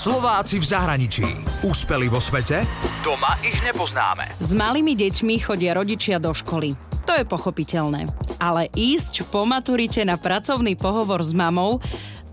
Slováci 0.00 0.56
v 0.56 0.64
zahraničí. 0.64 1.28
Úspeli 1.60 2.08
vo 2.08 2.24
svete? 2.24 2.64
Doma 3.04 3.36
ich 3.44 3.60
nepoznáme. 3.60 4.32
S 4.40 4.56
malými 4.56 4.96
deťmi 4.96 5.36
chodia 5.44 5.76
rodičia 5.76 6.16
do 6.16 6.32
školy. 6.32 6.72
To 7.04 7.12
je 7.12 7.28
pochopiteľné. 7.28 8.08
Ale 8.40 8.72
ísť 8.72 9.28
po 9.28 9.44
maturite 9.44 10.00
na 10.08 10.16
pracovný 10.16 10.72
pohovor 10.72 11.20
s 11.20 11.36
mamou 11.36 11.84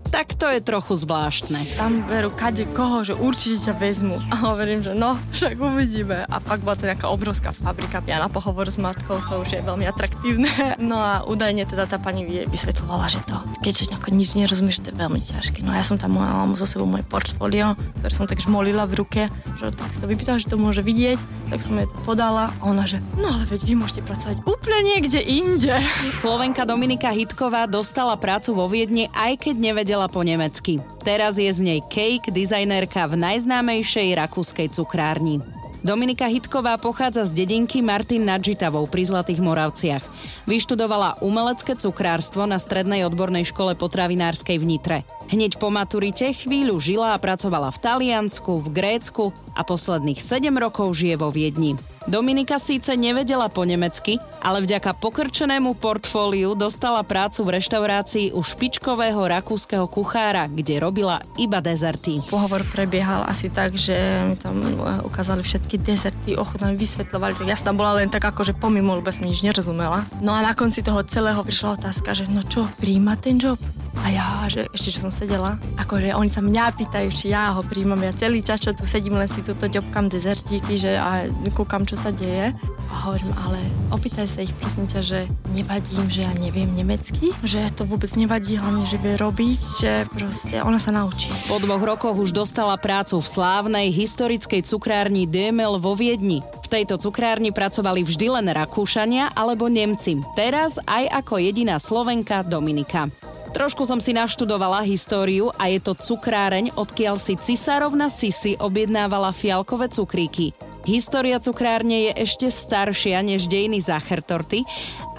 tak 0.08 0.34
to 0.34 0.48
je 0.48 0.60
trochu 0.64 0.96
zvláštne. 0.96 1.60
Tam 1.76 2.04
veru 2.08 2.32
kade 2.32 2.64
koho, 2.72 3.04
že 3.04 3.14
určite 3.14 3.70
ťa 3.70 3.74
vezmu. 3.76 4.16
A 4.32 4.34
hovorím, 4.52 4.80
že 4.80 4.92
no, 4.96 5.20
však 5.32 5.60
uvidíme. 5.60 6.24
A 6.26 6.40
fakt 6.40 6.64
bola 6.64 6.76
to 6.76 6.88
nejaká 6.88 7.08
obrovská 7.12 7.52
fabrika. 7.52 8.00
Ja 8.08 8.20
na 8.20 8.32
pohovor 8.32 8.68
s 8.68 8.80
matkou, 8.80 9.20
to 9.28 9.44
už 9.44 9.58
je 9.58 9.60
veľmi 9.60 9.84
atraktívne. 9.84 10.50
No 10.80 10.96
a 10.96 11.26
údajne 11.26 11.68
teda 11.68 11.84
tá 11.84 12.00
pani 12.00 12.24
vysvetlovala, 12.46 13.10
že 13.10 13.20
to, 13.26 13.36
keďže 13.60 13.92
nejako 13.92 14.08
nič 14.14 14.28
nerozumieš, 14.38 14.84
to 14.84 14.90
je 14.92 14.96
veľmi 14.96 15.20
ťažké. 15.20 15.60
No 15.64 15.74
a 15.74 15.80
ja 15.80 15.84
som 15.84 15.98
tam 15.98 16.16
mala 16.16 16.46
zo 16.54 16.64
sebou 16.64 16.86
moje 16.86 17.02
portfólio, 17.04 17.74
ktoré 18.00 18.12
som 18.14 18.30
tak 18.30 18.38
žmolila 18.38 18.86
v 18.86 19.02
ruke, 19.02 19.22
že 19.58 19.74
tak 19.74 19.90
si 19.90 19.98
to 19.98 20.06
vypýtala, 20.06 20.38
že 20.38 20.48
to 20.48 20.56
môže 20.56 20.80
vidieť, 20.86 21.18
tak 21.50 21.58
som 21.58 21.74
jej 21.74 21.90
to 21.90 21.98
podala 22.06 22.54
a 22.62 22.62
ona, 22.62 22.86
že 22.86 23.02
no 23.18 23.26
ale 23.26 23.42
veď 23.50 23.60
vy 23.66 23.74
môžete 23.74 24.06
pracovať 24.06 24.36
úplne 24.46 24.80
niekde 24.94 25.18
inde. 25.18 25.74
Slovenka 26.14 26.62
Dominika 26.62 27.10
Hitková 27.10 27.66
dostala 27.66 28.14
prácu 28.14 28.54
vo 28.54 28.70
Viedne, 28.70 29.10
aj 29.18 29.50
keď 29.50 29.54
nevedela 29.58 29.97
vedela 29.98 30.14
po 30.14 30.22
nemecky. 30.22 30.78
Teraz 31.02 31.42
je 31.42 31.50
z 31.50 31.58
nej 31.58 31.80
cake 31.90 32.30
dizajnerka 32.30 33.10
v 33.10 33.18
najznámejšej 33.18 34.14
rakúskej 34.14 34.70
cukrárni. 34.70 35.42
Dominika 35.78 36.26
Hitková 36.26 36.74
pochádza 36.74 37.22
z 37.22 37.38
dedinky 37.38 37.86
Martin 37.86 38.26
nad 38.26 38.42
Žitavou 38.42 38.90
pri 38.90 39.06
Zlatých 39.06 39.38
Moravciach. 39.38 40.02
Vyštudovala 40.50 41.22
umelecké 41.22 41.78
cukrárstvo 41.78 42.50
na 42.50 42.58
Strednej 42.58 43.06
odbornej 43.06 43.46
škole 43.46 43.78
potravinárskej 43.78 44.58
v 44.58 44.64
Nitre. 44.66 44.98
Hneď 45.30 45.62
po 45.62 45.70
maturite 45.70 46.34
chvíľu 46.34 46.82
žila 46.82 47.14
a 47.14 47.22
pracovala 47.22 47.70
v 47.70 47.78
Taliansku, 47.78 48.58
v 48.58 48.68
Grécku 48.74 49.30
a 49.54 49.62
posledných 49.62 50.18
7 50.18 50.50
rokov 50.58 50.98
žije 50.98 51.14
vo 51.14 51.30
Viedni. 51.30 51.78
Dominika 52.08 52.56
síce 52.56 52.96
nevedela 52.96 53.52
po 53.52 53.68
nemecky, 53.68 54.16
ale 54.40 54.64
vďaka 54.64 54.96
pokrčenému 54.96 55.76
portfóliu 55.76 56.56
dostala 56.56 57.04
prácu 57.04 57.44
v 57.44 57.60
reštaurácii 57.60 58.32
u 58.32 58.40
špičkového 58.40 59.20
rakúskeho 59.20 59.84
kuchára, 59.84 60.48
kde 60.48 60.80
robila 60.80 61.20
iba 61.36 61.60
dezerty. 61.60 62.24
Pohovor 62.32 62.64
prebiehal 62.64 63.28
asi 63.28 63.52
tak, 63.52 63.76
že 63.76 63.92
mi 64.24 64.40
tam 64.40 64.56
ukázali 65.04 65.44
všetky 65.44 65.67
dezerty, 65.76 66.38
ochotná 66.40 66.72
vysvetľovali, 66.72 67.36
tak 67.36 67.46
ja 67.50 67.58
som 67.58 67.74
tam 67.74 67.84
bola 67.84 68.00
len 68.00 68.08
tak 68.08 68.24
ako, 68.24 68.48
že 68.48 68.56
pomimo, 68.56 68.96
lebo 68.96 69.12
som 69.12 69.28
nič 69.28 69.44
nerozumela. 69.44 70.08
No 70.24 70.32
a 70.32 70.40
na 70.40 70.56
konci 70.56 70.80
toho 70.80 71.04
celého 71.04 71.44
prišla 71.44 71.76
otázka, 71.76 72.16
že 72.16 72.24
no 72.32 72.40
čo, 72.40 72.64
príjma 72.80 73.20
ten 73.20 73.36
job? 73.36 73.60
A 73.98 74.14
ja, 74.14 74.26
že 74.46 74.70
ešte 74.70 74.94
čo 74.94 75.04
som 75.04 75.12
sedela, 75.12 75.58
akože 75.76 76.14
oni 76.14 76.30
sa 76.30 76.38
mňa 76.38 76.64
pýtajú, 76.78 77.08
či 77.10 77.34
ja 77.34 77.50
ho 77.52 77.66
príjmam. 77.66 77.98
Ja 77.98 78.14
celý 78.14 78.46
čas, 78.46 78.62
čo 78.62 78.70
tu 78.70 78.86
sedím, 78.86 79.18
len 79.18 79.26
si 79.26 79.42
tuto 79.42 79.66
ďobkam 79.66 80.06
dezertíky, 80.06 80.78
že 80.78 80.94
a 80.94 81.26
kúkam, 81.50 81.82
čo 81.82 81.98
sa 81.98 82.14
deje. 82.14 82.54
A 82.88 82.94
hovorím, 83.04 83.32
ale 83.44 83.60
opýtaj 83.92 84.24
sa 84.24 84.40
ich, 84.40 84.52
prosím 84.56 84.88
ťa, 84.88 85.00
že 85.04 85.18
nevadím, 85.52 86.08
že 86.08 86.24
ja 86.24 86.32
neviem 86.40 86.72
nemecky, 86.72 87.36
že 87.44 87.60
to 87.76 87.84
vôbec 87.84 88.08
nevadí, 88.16 88.56
hlavne, 88.56 88.88
že 88.88 88.96
vie 88.96 89.14
robiť, 89.20 89.60
že 89.80 89.92
proste 90.08 90.64
ona 90.64 90.80
sa 90.80 90.88
naučí. 90.88 91.28
Po 91.44 91.60
dvoch 91.60 91.84
rokoch 91.84 92.16
už 92.16 92.32
dostala 92.32 92.80
prácu 92.80 93.20
v 93.20 93.28
slávnej 93.28 93.92
historickej 93.92 94.64
cukrárni 94.64 95.28
Demel 95.28 95.76
vo 95.76 95.92
Viedni. 95.92 96.40
V 96.64 96.68
tejto 96.68 96.96
cukrárni 96.96 97.52
pracovali 97.52 98.00
vždy 98.04 98.26
len 98.40 98.46
Rakúšania 98.56 99.36
alebo 99.36 99.68
Nemci. 99.68 100.20
Teraz 100.32 100.80
aj 100.88 101.12
ako 101.12 101.44
jediná 101.44 101.76
Slovenka 101.76 102.40
Dominika. 102.40 103.12
Trošku 103.48 103.88
som 103.88 103.96
si 103.96 104.12
naštudovala 104.12 104.84
históriu 104.84 105.48
a 105.56 105.72
je 105.72 105.80
to 105.80 105.96
cukráreň, 105.96 106.76
odkiaľ 106.76 107.16
si 107.16 107.32
cisárovna 107.40 108.12
Sisi 108.12 108.60
objednávala 108.60 109.32
fialkové 109.32 109.88
cukríky. 109.88 110.52
História 110.88 111.36
cukrárne 111.36 112.08
je 112.08 112.24
ešte 112.24 112.48
staršia 112.48 113.20
než 113.20 113.44
dejiny 113.44 113.76
Zachertorty 113.76 114.64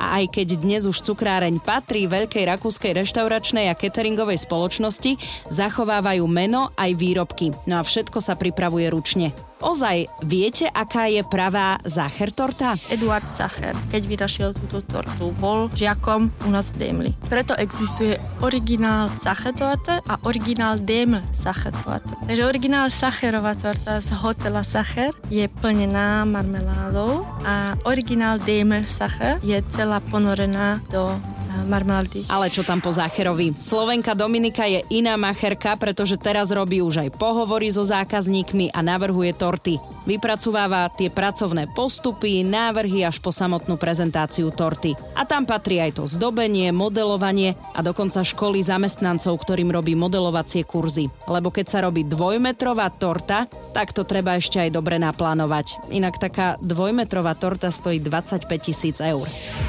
a 0.02 0.18
aj 0.18 0.34
keď 0.34 0.66
dnes 0.66 0.90
už 0.90 1.06
cukráreň 1.06 1.62
patrí 1.62 2.10
veľkej 2.10 2.50
rakúskej 2.50 2.98
reštauračnej 2.98 3.70
a 3.70 3.78
cateringovej 3.78 4.50
spoločnosti, 4.50 5.22
zachovávajú 5.54 6.26
meno 6.26 6.74
aj 6.74 6.98
výrobky. 6.98 7.54
No 7.70 7.78
a 7.78 7.86
všetko 7.86 8.18
sa 8.18 8.34
pripravuje 8.34 8.90
ručne. 8.90 9.30
Ozaj, 9.60 10.08
viete, 10.24 10.72
aká 10.72 11.12
je 11.12 11.20
pravá 11.20 11.84
Zacher 11.84 12.32
torta? 12.32 12.80
Eduard 12.88 13.28
Zacher, 13.36 13.76
keď 13.92 14.02
vyrašiel 14.08 14.50
túto 14.56 14.80
tortu, 14.80 15.36
bol 15.36 15.68
žiakom 15.76 16.32
u 16.48 16.50
nás 16.50 16.72
v 16.72 16.88
Demli. 16.88 17.12
Preto 17.28 17.52
existuje 17.60 18.16
originál 18.40 19.12
Zacher 19.20 19.52
torta 19.52 20.00
a 20.08 20.16
originál 20.24 20.80
Deml 20.80 21.20
Zacher 21.36 21.76
torta. 21.76 22.16
Takže 22.24 22.48
originál 22.48 22.88
Zacherová 22.88 23.52
torta 23.60 24.00
z 24.00 24.16
hotela 24.24 24.64
Zacher 24.64 25.12
je 25.28 25.44
plnená 25.60 26.24
marmeládou 26.24 27.28
a 27.44 27.76
originál 27.84 28.40
Deml 28.40 28.88
Zacher 28.88 29.44
je 29.44 29.60
celá 29.76 30.00
ponorená 30.00 30.80
do 30.88 31.20
marmelády. 31.66 32.28
Ale 32.30 32.52
čo 32.52 32.64
tam 32.64 32.80
po 32.80 32.92
Zácherovi? 32.94 33.56
Slovenka 33.58 34.14
Dominika 34.14 34.68
je 34.68 34.84
iná 34.94 35.16
macherka, 35.16 35.76
pretože 35.80 36.20
teraz 36.20 36.52
robí 36.52 36.84
už 36.84 37.08
aj 37.08 37.10
pohovory 37.16 37.72
so 37.72 37.82
zákazníkmi 37.82 38.72
a 38.76 38.80
navrhuje 38.84 39.34
torty. 39.36 39.80
Vypracováva 40.06 40.90
tie 40.96 41.14
pracovné 41.14 41.70
postupy, 41.72 42.42
návrhy 42.46 43.06
až 43.06 43.22
po 43.22 43.30
samotnú 43.30 43.78
prezentáciu 43.78 44.50
torty. 44.50 44.98
A 45.14 45.26
tam 45.26 45.46
patrí 45.46 45.78
aj 45.82 46.02
to 46.02 46.04
zdobenie, 46.10 46.74
modelovanie 46.74 47.54
a 47.76 47.80
dokonca 47.86 48.26
školy 48.26 48.62
zamestnancov, 48.62 49.38
ktorým 49.42 49.70
robí 49.70 49.94
modelovacie 49.94 50.66
kurzy. 50.66 51.08
Lebo 51.30 51.54
keď 51.54 51.66
sa 51.70 51.80
robí 51.86 52.06
dvojmetrová 52.06 52.90
torta, 52.94 53.46
tak 53.74 53.94
to 53.94 54.06
treba 54.06 54.38
ešte 54.38 54.60
aj 54.60 54.70
dobre 54.74 54.98
naplánovať. 54.98 55.94
Inak 55.94 56.18
taká 56.18 56.58
dvojmetrová 56.62 57.38
torta 57.38 57.70
stojí 57.70 58.02
25 58.02 58.50
tisíc 58.60 58.98
eur. 59.00 59.26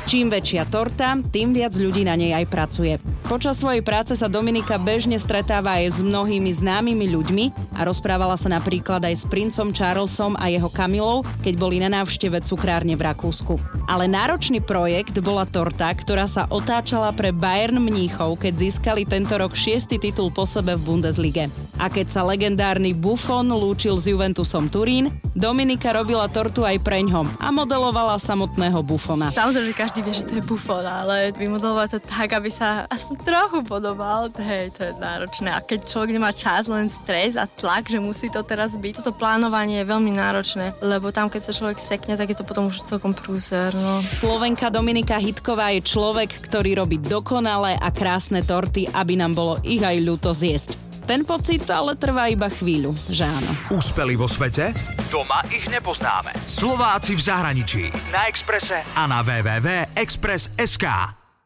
Čím 0.08 0.32
väčšia 0.32 0.64
torta, 0.68 1.20
tým 1.20 1.52
viac 1.52 1.76
ľudí 1.80 2.04
na 2.04 2.14
nej 2.14 2.36
aj 2.36 2.44
pracuje. 2.46 2.94
Počas 3.30 3.62
svojej 3.62 3.78
práce 3.78 4.10
sa 4.18 4.26
Dominika 4.26 4.74
bežne 4.74 5.14
stretáva 5.14 5.78
aj 5.78 5.94
s 5.94 5.98
mnohými 6.02 6.50
známymi 6.50 7.14
ľuďmi 7.14 7.44
a 7.78 7.86
rozprávala 7.86 8.34
sa 8.34 8.50
napríklad 8.50 9.06
aj 9.06 9.22
s 9.22 9.24
princom 9.30 9.70
Charlesom 9.70 10.34
a 10.34 10.50
jeho 10.50 10.66
Kamilou, 10.66 11.22
keď 11.38 11.54
boli 11.54 11.78
na 11.78 11.86
návšteve 11.94 12.42
cukrárne 12.42 12.98
v 12.98 13.06
Rakúsku. 13.06 13.54
Ale 13.86 14.10
náročný 14.10 14.58
projekt 14.58 15.14
bola 15.22 15.46
torta, 15.46 15.94
ktorá 15.94 16.26
sa 16.26 16.50
otáčala 16.50 17.14
pre 17.14 17.30
Bayern 17.30 17.78
Mníchov, 17.78 18.34
keď 18.42 18.66
získali 18.66 19.06
tento 19.06 19.38
rok 19.38 19.54
šiestý 19.54 20.02
titul 20.02 20.34
po 20.34 20.42
sebe 20.42 20.74
v 20.74 20.82
Bundeslige. 20.90 21.46
A 21.78 21.86
keď 21.86 22.10
sa 22.10 22.26
legendárny 22.26 22.98
Buffon 22.98 23.46
lúčil 23.46 23.94
s 23.94 24.10
Juventusom 24.10 24.66
Turín, 24.66 25.06
Dominika 25.38 25.94
robila 25.94 26.26
tortu 26.26 26.66
aj 26.66 26.82
preňhom 26.82 27.30
a 27.38 27.54
modelovala 27.54 28.18
samotného 28.18 28.82
Buffona. 28.82 29.30
Samozrejme, 29.30 29.70
každý 29.70 30.02
vie, 30.02 30.18
že 30.18 30.26
to 30.26 30.42
je 30.42 30.42
Buffon, 30.42 30.82
ale 30.82 31.30
vymodelovať 31.38 31.88
to 31.94 31.98
tak, 32.02 32.34
aby 32.34 32.50
sa 32.50 32.90
aspoň 32.90 33.19
trochu 33.22 33.62
podobal, 33.62 34.32
to, 34.32 34.40
hej, 34.42 34.72
to 34.74 34.88
je 34.88 34.92
náročné. 34.98 35.52
A 35.52 35.60
keď 35.60 35.86
človek 35.86 36.16
nemá 36.16 36.32
čas, 36.32 36.66
len 36.66 36.88
stres 36.88 37.36
a 37.36 37.46
tlak, 37.46 37.88
že 37.88 38.00
musí 38.00 38.32
to 38.32 38.40
teraz 38.42 38.74
byť, 38.74 39.00
toto 39.00 39.14
plánovanie 39.14 39.84
je 39.84 39.90
veľmi 39.90 40.12
náročné, 40.16 40.74
lebo 40.80 41.12
tam, 41.12 41.28
keď 41.28 41.48
sa 41.48 41.56
človek 41.56 41.78
sekne, 41.78 42.16
tak 42.16 42.32
je 42.32 42.40
to 42.40 42.48
potom 42.48 42.72
už 42.72 42.82
celkom 42.88 43.12
prúser. 43.12 43.70
No. 43.76 44.00
Slovenka 44.10 44.72
Dominika 44.72 45.20
Hitková 45.20 45.70
je 45.76 45.84
človek, 45.84 46.32
ktorý 46.50 46.80
robí 46.80 46.96
dokonalé 46.98 47.76
a 47.78 47.92
krásne 47.92 48.40
torty, 48.40 48.88
aby 48.90 49.20
nám 49.20 49.36
bolo 49.36 49.60
ich 49.62 49.84
aj 49.84 49.96
ľúto 50.00 50.32
zjesť. 50.32 50.90
Ten 51.10 51.26
pocit 51.26 51.66
ale 51.66 51.98
trvá 51.98 52.30
iba 52.30 52.46
chvíľu, 52.46 52.94
že 53.10 53.26
áno. 53.26 53.50
Úspeli 53.74 54.14
vo 54.14 54.30
svete? 54.30 54.70
Doma 55.10 55.42
ich 55.50 55.66
nepoznáme. 55.66 56.30
Slováci 56.46 57.18
v 57.18 57.22
zahraničí. 57.26 57.90
Na 58.14 58.30
Exprese 58.30 58.86
a 58.94 59.10
na 59.10 59.18
www.express.sk. 59.18 61.18